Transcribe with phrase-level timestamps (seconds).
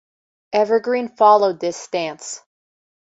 [0.51, 2.41] Evergreen followed this stance.